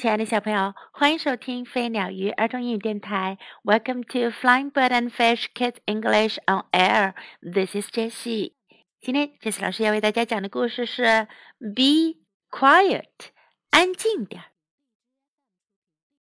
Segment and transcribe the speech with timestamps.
[0.00, 3.38] 亲爱的小朋友，欢迎收听飞鸟鱼儿童英语电台。
[3.64, 7.14] Welcome to Flying Bird and Fish Kids English on Air.
[7.40, 8.52] This is Jessie.
[9.00, 11.28] 今天 Jessie 老师要为大家讲的故事是
[11.58, 12.18] Be
[12.50, 13.30] Quiet，
[13.70, 14.44] 安静点。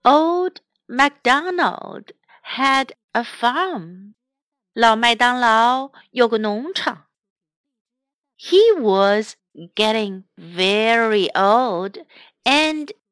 [0.03, 0.57] Old
[0.87, 2.09] MacDonald
[2.55, 4.13] had a farm.
[4.73, 7.07] 老麦当劳有个农场。
[8.37, 9.35] He was
[9.75, 12.05] getting very old
[12.43, 12.91] and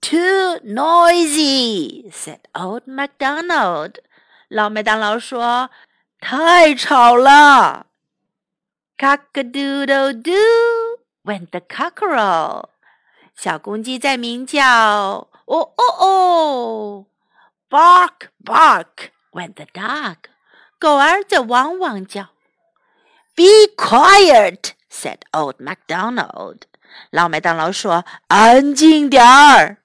[0.00, 3.96] too noisy," said old MacDonald.
[4.48, 5.70] 老麦当劳说：“
[6.20, 7.86] 太吵了。”
[8.98, 12.68] Cock-a-doodle-doo went the cockerel.
[13.36, 15.28] 小公鸡在鸣叫。
[15.46, 17.06] 哦哦哦！
[17.68, 20.16] Bark, bark went the dog.
[20.78, 22.28] 狗儿在汪汪叫。
[23.34, 26.62] Be quiet, said old MacDonald.
[27.10, 29.78] 老麦当劳说：“安静点儿。”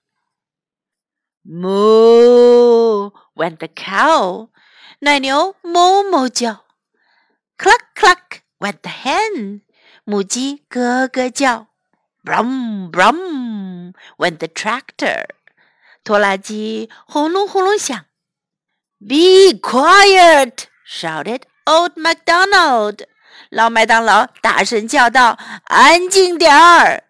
[1.44, 4.50] Moo went the cow.
[5.00, 6.66] 奶牛哞哞叫。
[7.58, 9.62] Cluck cluck went the hen.
[10.04, 11.68] 母鸡咯咯叫。
[12.24, 15.28] Brum brum went the tractor.
[16.04, 18.06] 拖拉机轰隆轰隆响。
[19.00, 20.66] Be quiet!
[20.86, 23.06] shouted old MacDonald.
[23.50, 27.04] 老麦当劳大声叫道：“安静点儿！”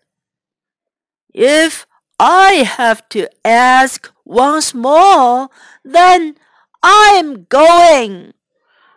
[1.34, 1.84] If
[2.18, 5.50] I have to ask once more,
[5.84, 6.36] then
[6.82, 8.34] I'm going.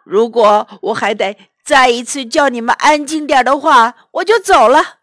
[0.05, 5.01] 如果我还得再一次叫你们安静点的话，我就走了。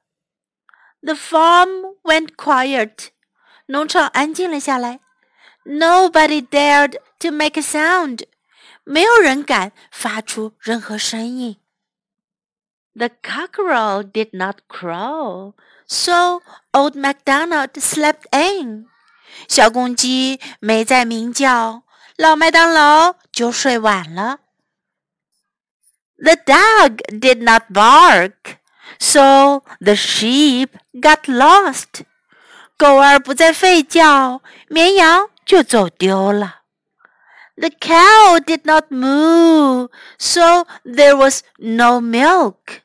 [1.01, 3.09] The farm went quiet.
[3.67, 4.99] 农场安静了下来。
[5.65, 8.23] Nobody dared to make a sound.
[8.83, 11.57] 没有人敢发出任何声音。
[12.97, 15.53] the cockerel did not crow,
[15.85, 16.41] so
[16.73, 18.87] old MacDonald slept in.
[19.48, 21.82] 小公鸡没再鸣叫，
[22.16, 24.38] 老麦当劳就睡晚了。
[26.18, 28.58] The dog did not bark,
[28.98, 32.04] so the sheep got lost.
[32.76, 36.60] 狗儿不再吠叫，绵羊就走丢了。
[37.56, 42.80] The cow did not moo, so there was no milk.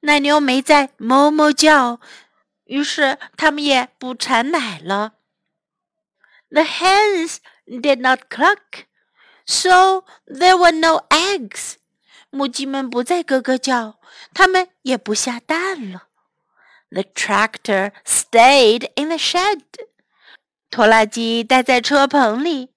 [0.00, 2.00] 奶牛没再哞哞叫，
[2.64, 5.14] 于是它们也不产奶了。
[6.51, 8.85] The hens did not cluck,
[9.45, 11.75] so there were no eggs.
[12.29, 13.99] 母鸡们不再咯咯叫，
[14.33, 16.07] 它们也不下蛋了。
[16.89, 19.61] The tractor stayed in the shed.
[20.69, 22.69] 拖拉机待在车棚里。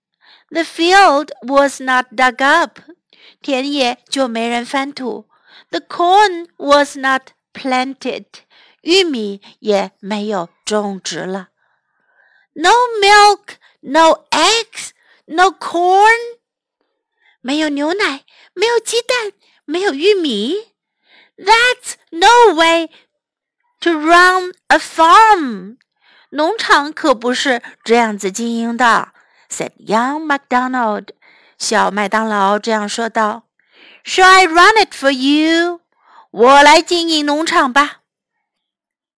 [0.50, 2.81] The field was not dug up.
[3.41, 5.28] 田野就没人翻土。
[5.71, 8.25] The corn was not planted.
[8.83, 11.50] 玉米也没有种植了。
[12.55, 14.91] No milk, no eggs,
[15.27, 16.38] no corn.
[17.41, 18.25] 没有牛奶，
[18.55, 19.33] 没有鸡蛋，
[19.65, 20.56] 没有玉米。
[21.37, 22.91] That's no way
[23.81, 25.78] to run a farm.
[26.31, 29.12] 农场可不是这样子经营的，
[29.49, 31.09] said young MacDonald.
[31.59, 33.49] 小麦当劳这样说道。
[34.05, 35.81] Shall I run it for you？
[36.31, 38.03] 我来经营农场吧。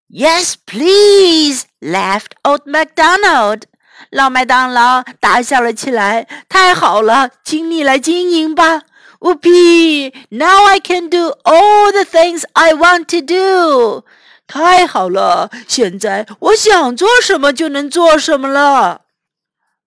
[0.09, 3.63] Yes, please, laughed old MacDonald.
[4.09, 6.27] 老麦当劳大笑了起来。
[6.49, 8.83] 太好了，请你来经营吧。
[9.19, 10.13] Whoopee!
[10.29, 14.05] Now I can do all the things I want to do.
[14.45, 19.01] 太好了，现在我想做什么就能做什么了。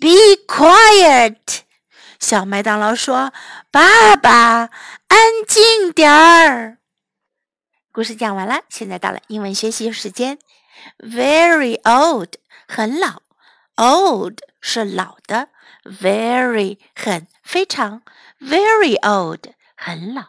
[0.00, 1.60] "Be quiet."
[2.20, 3.32] 小麦当劳说
[3.70, 4.70] ：“爸爸，
[5.08, 6.78] 安静点儿。”
[7.92, 10.38] 故事讲完了，现在到了英文学习时间。
[10.98, 12.34] Very old，
[12.68, 13.22] 很老
[13.76, 15.48] ，old 是老的
[15.84, 18.02] ，very 很非常
[18.40, 20.26] ，very old 很老。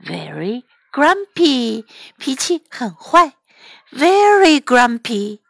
[0.00, 1.84] very grumpy，
[2.18, 3.34] 脾气很坏
[3.92, 5.40] ，very grumpy。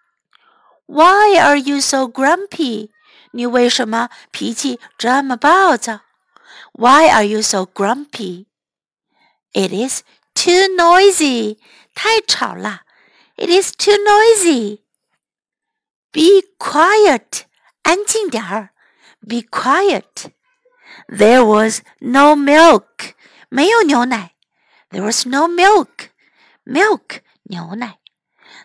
[0.87, 2.91] Why are you so grumpy？
[3.36, 6.02] 你为什么脾气这么暴躁？
[6.74, 8.46] Why are you so grumpy?
[9.54, 10.04] It is
[10.34, 11.58] too noisy.
[11.94, 12.82] 太吵了。
[13.36, 14.82] It is too noisy.
[16.12, 17.44] Be quiet.
[17.84, 18.74] 安静点儿。
[19.22, 20.32] Be quiet.
[21.08, 23.14] There was no milk.
[23.50, 24.36] 没有牛奶。
[24.90, 26.10] There was no milk.
[26.66, 28.00] Milk 牛奶。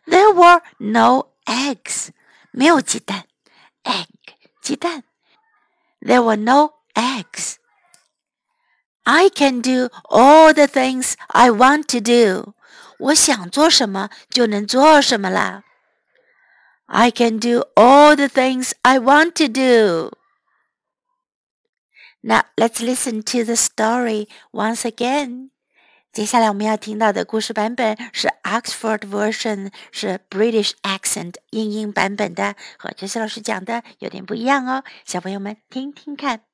[0.06, 2.08] There were no eggs.
[2.53, 3.25] 没有鸡蛋。
[3.85, 4.19] Egg
[4.62, 5.05] 鸡蛋。
[6.00, 7.56] There were no eggs.
[9.05, 12.55] I can do all the things I want to do.
[12.99, 15.62] 我想做什么就能做什么啦。
[16.87, 20.12] I can do all the things I want to do.
[22.23, 25.50] Now let's listen to the story once again.
[26.12, 34.82] 接下来我们要听到的故事版本是 Oxford version，是 British accent 英英版本的，和杰西老师讲的有点不一样哦。
[35.05, 36.47] 小朋友们听听看。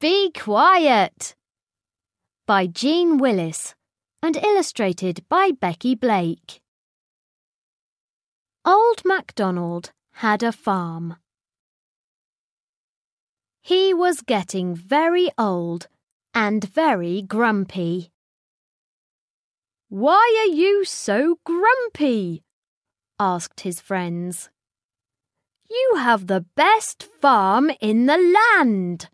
[0.00, 1.32] Be quiet
[2.46, 3.72] by Jean Willis
[4.20, 6.60] and illustrated by Becky Blake.
[8.64, 9.90] Old MacDonald
[10.22, 11.16] had a farm.
[13.62, 15.86] He was getting very old
[16.32, 18.10] and very grumpy.
[19.89, 22.43] Why are you so grumpy?
[23.19, 24.51] asked his friends.
[25.67, 29.09] You have the best farm in the land.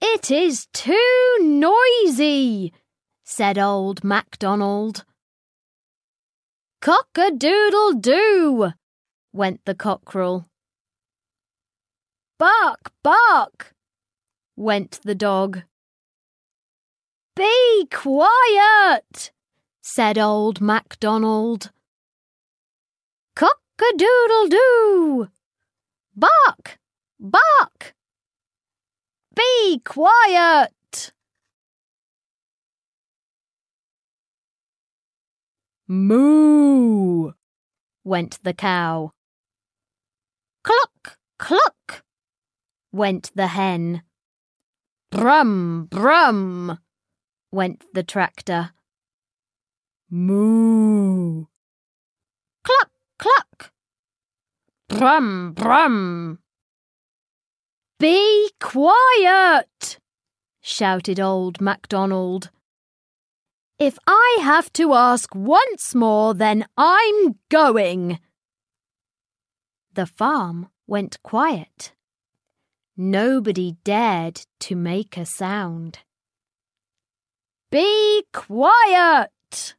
[0.00, 2.72] It is too noisy,
[3.24, 5.04] said old MacDonald.
[6.80, 8.72] Cock a doodle doo,
[9.34, 10.48] went the cockerel.
[12.38, 13.74] Bark, bark,
[14.56, 15.62] went the dog.
[17.34, 19.32] Be quiet,
[19.80, 21.70] said old MacDonald.
[23.34, 25.28] Cock a doodle doo.
[26.14, 26.78] Bark,
[27.18, 27.94] bark.
[29.34, 31.12] Be quiet.
[35.88, 37.32] Moo,
[38.04, 39.12] went the cow.
[40.62, 42.04] Cluck, cluck,
[42.92, 44.02] went the hen.
[45.10, 46.78] Brum, brum,
[47.52, 48.70] went the tractor.
[50.10, 51.44] Moo.
[52.64, 53.72] Cluck, cluck.
[54.88, 56.38] Brum, brum.
[57.98, 59.98] Be quiet,
[60.60, 62.50] shouted old MacDonald.
[63.78, 68.18] If I have to ask once more, then I'm going.
[69.92, 71.92] The farm went quiet.
[72.96, 76.00] Nobody dared to make a sound.
[77.72, 79.76] Be quiet!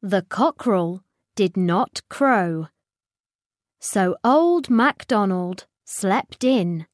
[0.00, 2.68] The cockerel did not crow.
[3.78, 6.86] So old MacDonald slept in.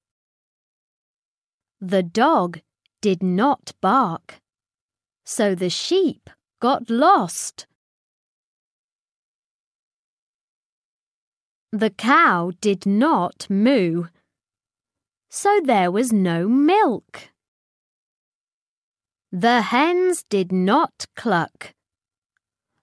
[1.80, 2.58] The dog
[3.00, 4.40] did not bark.
[5.24, 7.68] So the sheep got lost.
[11.70, 14.06] The cow did not moo
[15.34, 17.30] so there was no milk.
[19.32, 21.72] The hens did not cluck,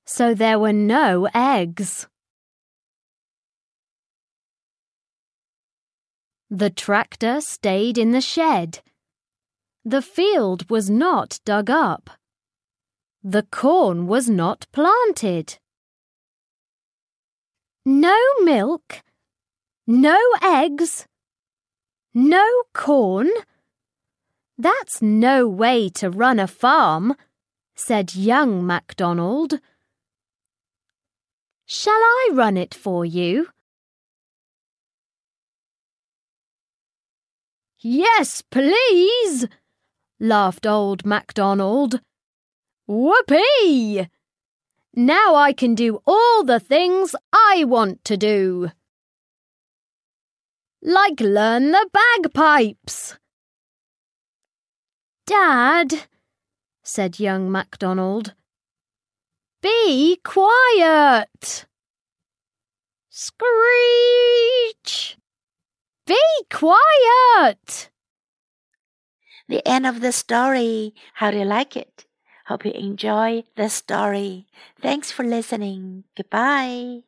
[0.03, 2.07] so there were no eggs.
[6.49, 8.79] The tractor stayed in the shed.
[9.85, 12.09] The field was not dug up.
[13.23, 15.59] The corn was not planted.
[17.85, 19.03] No milk,
[19.85, 21.05] no eggs,
[22.13, 23.29] no corn?
[24.57, 27.15] That's no way to run a farm,
[27.75, 29.59] said young MacDonald.
[31.65, 33.47] Shall I run it for you?
[37.81, 39.47] Yes, please,
[40.19, 42.01] laughed old MacDonald.
[42.87, 44.09] Whoopee!
[44.93, 48.71] Now I can do all the things I want to do
[50.81, 53.17] like learn the bagpipes.
[55.25, 56.07] Dad,
[56.83, 58.33] said young MacDonald,
[59.61, 61.65] be quiet.
[63.09, 63.47] Screech!
[66.07, 66.17] Be
[66.49, 67.89] quiet!
[69.49, 70.93] The end of the story.
[71.15, 72.05] How do you like it?
[72.45, 74.47] Hope you enjoy the story.
[74.81, 76.05] Thanks for listening.
[76.15, 77.01] Goodbye.